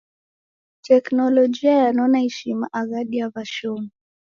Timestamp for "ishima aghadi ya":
2.23-3.31